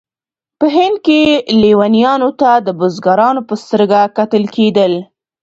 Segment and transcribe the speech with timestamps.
[0.59, 1.19] په هند کې
[1.61, 4.93] لیونیانو ته د بزرګانو په سترګه کتل کېدل.